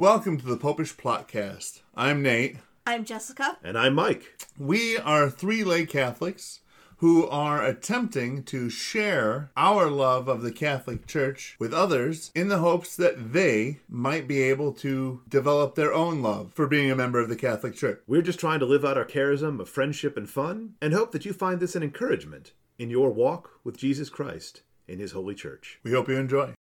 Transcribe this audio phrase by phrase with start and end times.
[0.00, 1.82] Welcome to the Popish Plotcast.
[1.94, 2.56] I'm Nate.
[2.86, 3.58] I'm Jessica.
[3.62, 4.46] And I'm Mike.
[4.58, 6.60] We are three lay Catholics
[6.96, 12.60] who are attempting to share our love of the Catholic Church with others in the
[12.60, 17.20] hopes that they might be able to develop their own love for being a member
[17.20, 18.00] of the Catholic Church.
[18.06, 21.26] We're just trying to live out our charism of friendship and fun and hope that
[21.26, 25.78] you find this an encouragement in your walk with Jesus Christ in His Holy Church.
[25.82, 26.54] We hope you enjoy.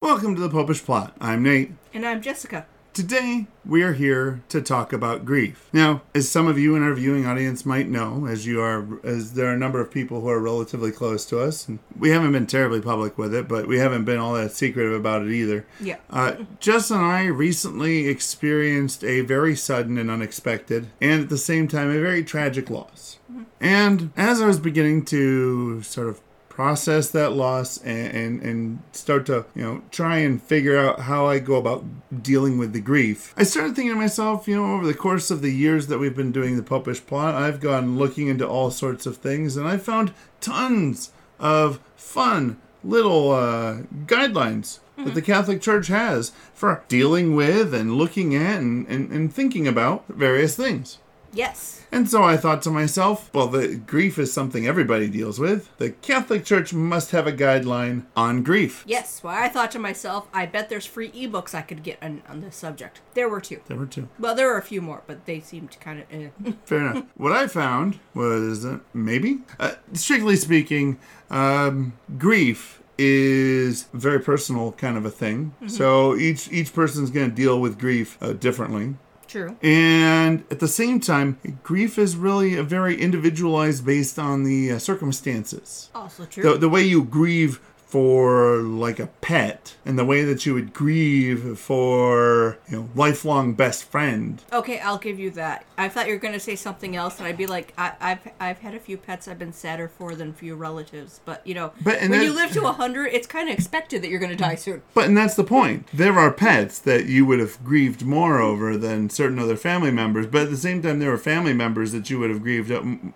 [0.00, 1.14] Welcome to the Popish Plot.
[1.20, 1.72] I'm Nate.
[1.92, 2.66] And I'm Jessica.
[2.96, 5.68] Today, we are here to talk about grief.
[5.70, 9.34] Now, as some of you in our viewing audience might know, as you are, as
[9.34, 12.32] there are a number of people who are relatively close to us, and we haven't
[12.32, 15.66] been terribly public with it, but we haven't been all that secretive about it either.
[15.78, 15.98] Yeah.
[16.08, 21.68] Uh, Jess and I recently experienced a very sudden and unexpected, and at the same
[21.68, 23.18] time, a very tragic loss.
[23.60, 26.22] And as I was beginning to sort of
[26.56, 31.26] process that loss and, and, and start to you know try and figure out how
[31.26, 31.84] I go about
[32.22, 33.34] dealing with the grief.
[33.36, 36.16] I started thinking to myself, you know, over the course of the years that we've
[36.16, 39.76] been doing the Popish plot, I've gone looking into all sorts of things, and I
[39.76, 47.74] found tons of fun little uh, guidelines that the Catholic Church has for dealing with
[47.74, 51.00] and looking at and, and, and thinking about various things.
[51.36, 51.84] Yes.
[51.92, 55.76] And so I thought to myself, well, the grief is something everybody deals with.
[55.78, 58.82] The Catholic Church must have a guideline on grief.
[58.86, 59.22] Yes.
[59.22, 62.40] Well, I thought to myself, I bet there's free ebooks I could get on, on
[62.40, 63.00] this subject.
[63.14, 63.60] There were two.
[63.66, 64.08] There were two.
[64.18, 66.06] Well, there were a few more, but they seemed to kind of.
[66.10, 66.52] Eh.
[66.64, 67.04] Fair enough.
[67.16, 70.98] What I found was uh, maybe, uh, strictly speaking,
[71.30, 75.54] um, grief is a very personal kind of a thing.
[75.66, 78.94] So each each person's going to deal with grief uh, differently.
[79.36, 79.54] True.
[79.60, 84.78] And at the same time, grief is really a very individualized based on the uh,
[84.78, 85.90] circumstances.
[85.94, 86.42] Also true.
[86.42, 90.72] The, the way you grieve for like a pet and the way that you would
[90.74, 95.64] grieve for you know lifelong best friend okay, I'll give you that.
[95.78, 98.28] I thought you were going to say something else, and I'd be like, I, I've
[98.40, 101.54] I've had a few pets I've been sadder for than a few relatives, but you
[101.54, 104.30] know, But- when you live to a hundred, it's kind of expected that you're going
[104.30, 104.82] to die soon.
[104.94, 105.86] But and that's the point.
[105.92, 110.26] There are pets that you would have grieved more over than certain other family members,
[110.26, 112.72] but at the same time, there are family members that you would have grieved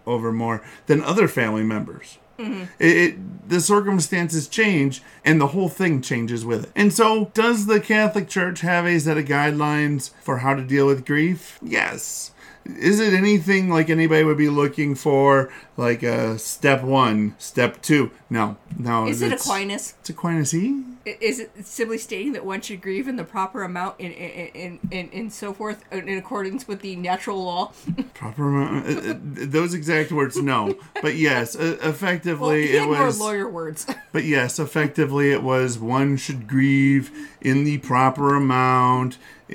[0.07, 2.19] over more than other family members.
[2.41, 2.63] Mm-hmm.
[2.79, 6.71] It, it the circumstances change, and the whole thing changes with it.
[6.77, 10.87] And so, does the Catholic Church have a set of guidelines for how to deal
[10.87, 11.59] with grief?
[11.61, 12.31] Yes.
[12.79, 18.11] Is it anything like anybody would be looking for, like a step one, step two?
[18.29, 19.07] No, no.
[19.09, 19.95] Is it Aquinas?
[20.01, 20.85] It's Aquinas E.
[21.07, 24.79] Is it simply stating that one should grieve in the proper amount in in in,
[24.91, 27.73] in, in so forth in accordance with the natural law?
[28.15, 28.87] Proper amount.
[28.87, 29.17] uh, uh,
[29.47, 30.77] those exact words, no.
[31.01, 33.19] But yes, uh, well, effectively had it more was.
[33.19, 33.87] lawyer words.
[34.13, 35.79] But yes, effectively it was.
[35.79, 37.11] One should grieve
[37.41, 39.55] in the proper amount, i-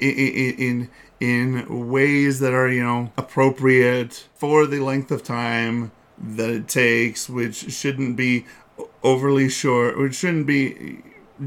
[0.00, 0.88] i- i- in
[1.22, 7.28] in ways that are you know appropriate for the length of time that it takes,
[7.28, 8.44] which shouldn't be
[9.04, 11.00] overly short, which shouldn't be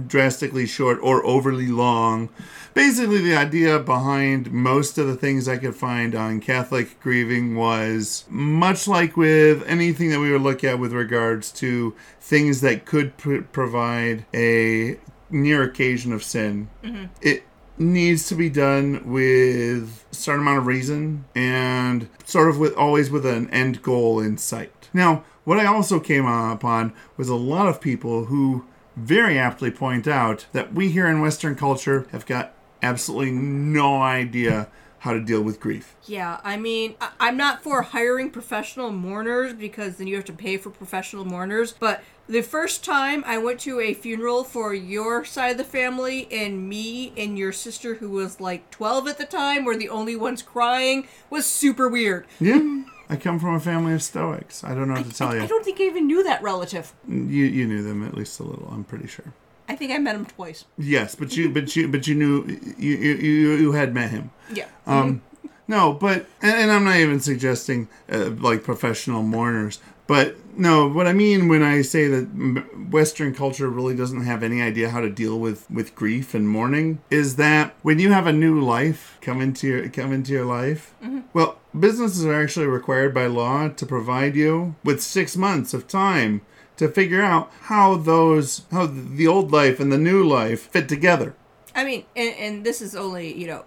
[0.08, 2.30] drastically short or overly long.
[2.74, 8.24] Basically, the idea behind most of the things I could find on Catholic grieving was
[8.30, 13.18] much like with anything that we would look at with regards to things that could
[13.18, 14.98] pr- provide a
[15.30, 16.70] near occasion of sin.
[16.82, 17.06] Mm-hmm.
[17.22, 17.44] It
[17.78, 23.10] needs to be done with a certain amount of reason and sort of with always
[23.10, 24.90] with an end goal in sight.
[24.94, 28.66] Now, what I also came upon was a lot of people who
[28.96, 34.68] very aptly point out that we here in Western culture have got absolutely no idea
[35.06, 35.96] how to deal with grief.
[36.08, 40.58] yeah, I mean, I'm not for hiring professional mourners because then you have to pay
[40.58, 41.74] for professional mourners.
[41.74, 46.28] But the first time I went to a funeral for your side of the family
[46.32, 50.16] and me and your sister, who was like 12 at the time, were the only
[50.16, 52.26] ones crying, was super weird.
[52.40, 54.64] Yeah, I come from a family of Stoics.
[54.64, 55.42] I don't know what to tell I you.
[55.44, 56.94] I don't think I even knew that relative.
[57.08, 58.68] You you knew them at least a little.
[58.72, 59.34] I'm pretty sure.
[59.76, 60.64] I think I met him twice.
[60.78, 62.46] Yes, but you but you but you knew
[62.78, 64.32] you you you, had met him.
[64.54, 64.68] Yeah.
[64.88, 65.22] Um,
[65.68, 71.08] no, but and, and I'm not even suggesting uh, like professional mourners, but no, what
[71.08, 72.24] I mean when I say that
[72.90, 77.00] Western culture really doesn't have any idea how to deal with with grief and mourning
[77.10, 80.94] is that when you have a new life come into your come into your life,
[81.34, 86.40] well, businesses are actually required by law to provide you with six months of time
[86.78, 91.36] to figure out how those how the old life and the new life fit together.
[91.76, 93.66] I mean, and, and this is only you know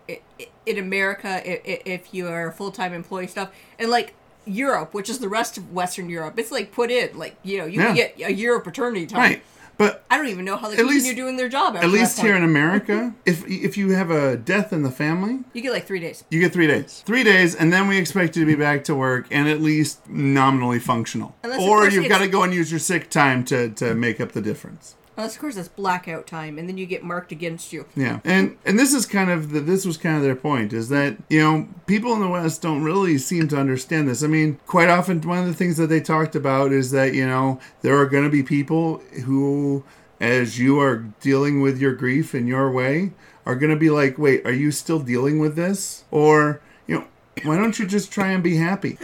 [0.67, 4.15] in America if you are a full time employee stuff, and like
[4.47, 7.67] Europe, which is the rest of Western Europe, it's like put in like you know
[7.67, 7.87] you Yeah.
[7.89, 9.21] can get a year of paternity time.
[9.21, 9.43] Right.
[9.79, 11.77] But I don't even know how they continue least- doing their job.
[11.77, 13.17] At least here in America, mm-hmm.
[13.25, 16.25] if if you have a death in the family, you get like three days.
[16.31, 17.03] you get three days.
[17.07, 20.09] Three days, and then we expect you to be back to work and at least
[20.09, 21.37] nominally functional.
[21.45, 24.33] Unless, or you've got to go and use your sick time to, to make up
[24.33, 24.97] the difference.
[25.19, 27.87] Unless, of course, it's blackout time, and then you get marked against you.
[27.97, 30.91] Yeah, and and this is kind of the, this was kind of their point is
[30.91, 34.23] that you know people in the West don't really seem to understand this.
[34.23, 37.27] I mean, quite often one of the things that they talked about is that you
[37.27, 39.83] know there are going to be people who,
[40.21, 43.11] as you are dealing with your grief in your way,
[43.45, 47.07] are going to be like, wait, are you still dealing with this, or you know,
[47.43, 48.97] why don't you just try and be happy?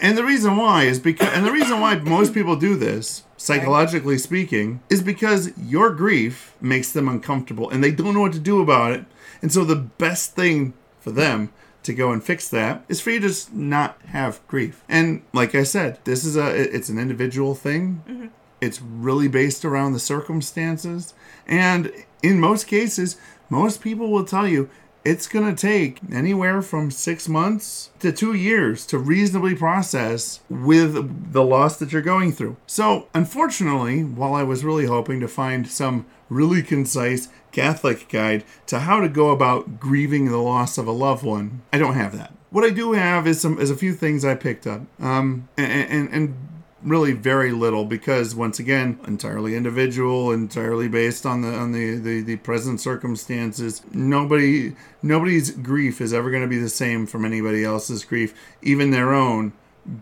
[0.00, 4.18] And the reason why is because, and the reason why most people do this, psychologically
[4.18, 8.60] speaking, is because your grief makes them uncomfortable and they don't know what to do
[8.60, 9.04] about it.
[9.40, 11.52] And so the best thing for them
[11.84, 14.82] to go and fix that is for you to just not have grief.
[14.88, 18.02] And like I said, this is a it's an individual thing.
[18.08, 18.26] Mm-hmm.
[18.60, 21.14] It's really based around the circumstances.
[21.46, 21.92] And
[22.24, 23.16] in most cases,
[23.48, 24.68] most people will tell you
[25.06, 31.32] it's going to take anywhere from six months to two years to reasonably process with
[31.32, 32.56] the loss that you're going through.
[32.66, 38.80] So, unfortunately, while I was really hoping to find some really concise Catholic guide to
[38.80, 42.32] how to go about grieving the loss of a loved one, I don't have that.
[42.50, 45.90] What I do have is some is a few things I picked up, um, and,
[45.90, 46.34] and, and
[46.82, 52.20] really very little because once again entirely individual entirely based on the on the the,
[52.20, 53.82] the present circumstances.
[53.92, 58.90] Nobody nobody's grief is ever going to be the same from anybody else's grief even
[58.90, 59.52] their own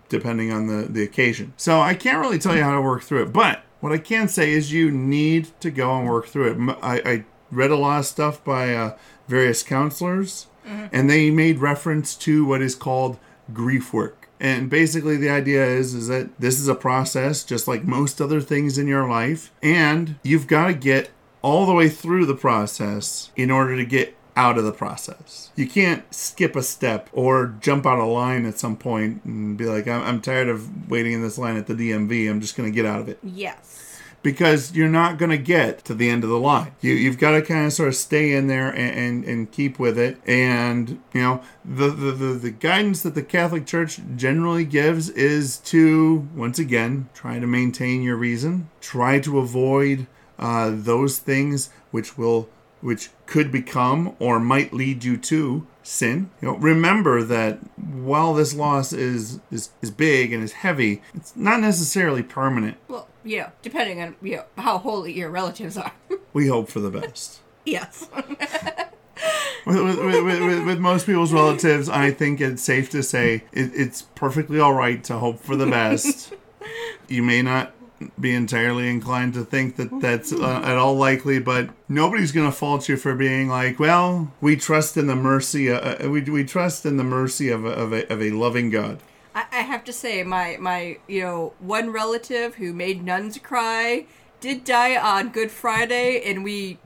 [0.08, 1.52] depending on the the occasion.
[1.56, 4.28] So i can't really tell you how to work through it but what i can
[4.28, 6.78] say is you need to go and work through it.
[6.82, 8.96] I read a lot of stuff by uh,
[9.28, 10.48] various counselors
[10.92, 13.18] and they made reference to what is called
[13.52, 17.82] grief work and basically the idea is is that this is a process just like
[17.84, 21.10] most other things in your life and you've got to get
[21.40, 25.50] all the way through the process in order to get out of the process.
[25.54, 29.66] You can't skip a step or jump out of line at some point and be
[29.66, 32.28] like, I'm, I'm tired of waiting in this line at the DMV.
[32.28, 33.93] I'm just going to get out of it Yes.
[34.24, 36.72] Because you're not going to get to the end of the line.
[36.80, 39.78] You, you've got to kind of sort of stay in there and, and, and keep
[39.78, 40.18] with it.
[40.26, 45.58] And, you know, the, the, the, the guidance that the Catholic Church generally gives is
[45.58, 50.06] to, once again, try to maintain your reason, try to avoid
[50.38, 52.48] uh, those things which will
[52.80, 56.28] which could become or might lead you to sin.
[56.42, 61.34] You know, remember that while this loss is, is is big and is heavy, it's
[61.34, 62.76] not necessarily permanent.
[62.88, 65.92] Well, you know, depending on you know how holy your relatives are.
[66.32, 67.38] We hope for the best.
[67.64, 68.08] yes.
[69.66, 74.02] with, with, with, with, most people's relatives, I think it's safe to say it, it's
[74.16, 76.34] perfectly all right to hope for the best.
[77.08, 77.72] you may not
[78.18, 82.56] be entirely inclined to think that that's uh, at all likely, but nobody's going to
[82.56, 85.70] fault you for being like, well, we trust in the mercy.
[85.70, 88.70] Uh, uh, we we trust in the mercy of a, of a, of a loving
[88.70, 88.98] God.
[89.34, 94.06] I, I have to say, my my you know one relative who made nuns cry
[94.40, 96.78] did die on Good Friday, and we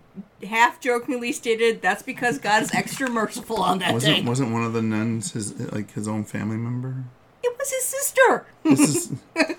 [0.47, 4.23] half jokingly stated that's because God is extra merciful on that Wasn't day.
[4.23, 7.05] wasn't one of the nuns his like his own family member?
[7.43, 8.47] It was his sister.
[8.63, 9.13] This is.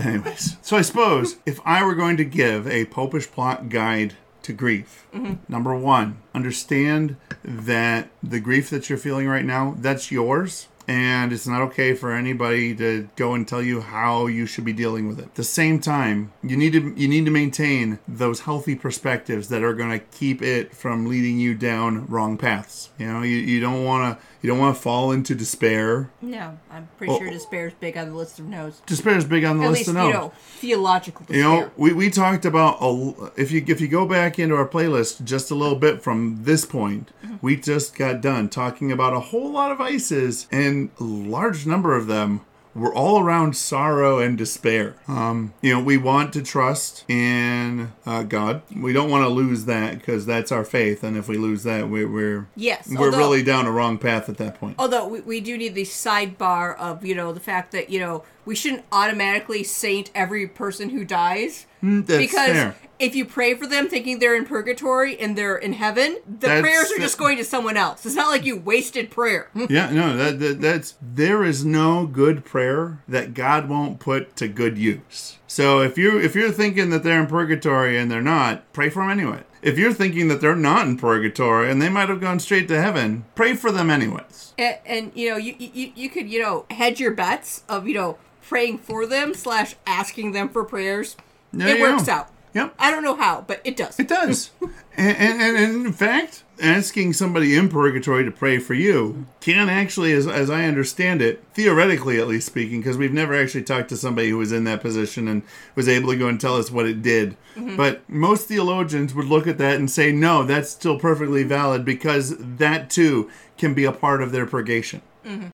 [0.00, 4.52] Anyways, so I suppose if I were going to give a popish plot guide to
[4.52, 5.34] grief, mm-hmm.
[5.48, 10.68] number one, understand that the grief that you're feeling right now, that's yours.
[10.90, 14.72] And it's not okay for anybody to go and tell you how you should be
[14.72, 15.26] dealing with it.
[15.26, 19.62] At the same time, you need to you need to maintain those healthy perspectives that
[19.62, 22.90] are going to keep it from leading you down wrong paths.
[22.98, 26.10] You know, you, you don't want to you don't want to fall into despair.
[26.22, 27.18] No, I'm pretty Oh.
[27.18, 28.80] sure despair's big on the list of no's.
[28.86, 31.36] Despair is big on the At list least of you know theological despair.
[31.36, 34.66] You know, we, we talked about a, if you if you go back into our
[34.68, 37.36] playlist just a little bit from this point, mm-hmm.
[37.42, 41.94] we just got done talking about a whole lot of vices, and a large number
[41.96, 42.40] of them
[42.74, 44.94] were all around sorrow and despair.
[45.08, 48.62] Um, you know, we want to trust in uh, God.
[48.74, 51.88] We don't want to lose that because that's our faith, and if we lose that,
[51.88, 54.76] we're we're Yes, we're although- really down a wrong path at that point.
[54.78, 58.22] Although we, we do need the sidebar of, you know, the fact that, you know,
[58.44, 61.66] we shouldn't automatically saint every person who dies.
[61.82, 62.76] Mm, because fair.
[62.98, 66.60] if you pray for them thinking they're in purgatory and they're in heaven, the That's-
[66.60, 68.04] prayers are just going to someone else.
[68.04, 69.48] It's not like you wasted prayer.
[69.70, 74.48] Yeah, no, that, that that's there is no good prayer that God won't put to
[74.48, 75.38] good use.
[75.46, 79.02] So if you if you're thinking that they're in purgatory and they're not, pray for
[79.02, 79.42] them anyway.
[79.62, 82.80] If you're thinking that they're not in purgatory and they might have gone straight to
[82.80, 84.54] heaven, pray for them anyways.
[84.58, 87.94] and, and, you know, you, you, you could, you know, hedge your bets of, you
[87.94, 91.16] know, praying for them slash asking them for prayers.
[91.52, 92.12] There it works go.
[92.12, 92.30] out.
[92.54, 92.74] Yep.
[92.78, 93.98] I don't know how, but it does.
[94.00, 94.50] It does.
[95.00, 99.68] and, and, and, and in fact, asking somebody in purgatory to pray for you can
[99.68, 103.88] actually, as, as I understand it, theoretically at least speaking, because we've never actually talked
[103.88, 105.42] to somebody who was in that position and
[105.74, 107.36] was able to go and tell us what it did.
[107.56, 107.76] Mm-hmm.
[107.76, 112.36] But most theologians would look at that and say, no, that's still perfectly valid because
[112.38, 115.02] that too can be a part of their purgation.
[115.24, 115.48] Mm-hmm.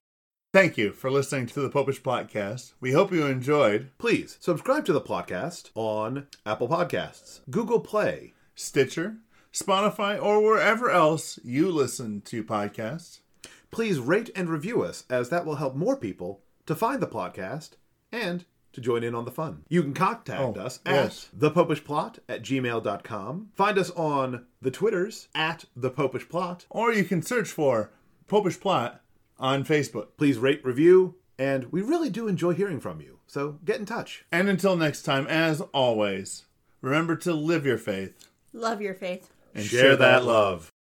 [0.53, 2.73] Thank you for listening to the Popish Podcast.
[2.79, 9.17] We hope you enjoyed Please subscribe to the podcast on Apple Podcasts, Google Play, Stitcher,
[9.61, 13.19] Spotify, or wherever else you listen to podcasts.
[13.71, 17.71] Please rate and review us, as that will help more people to find the podcast
[18.11, 19.63] and to join in on the fun.
[19.69, 21.29] You can contact Oh, us at yes.
[21.37, 23.49] thepopishplot at gmail.com.
[23.55, 26.65] Find us on the Twitters at thepopishplot.
[26.69, 27.91] Or you can search for
[28.27, 29.01] Popish Plot
[29.39, 30.09] on Facebook.
[30.17, 33.19] Please rate, review, and we really do enjoy hearing from you.
[33.27, 34.25] So get in touch.
[34.31, 36.45] And until next time, as always,
[36.81, 39.29] remember to live your faith Love your faith.
[39.57, 40.71] And Share that love.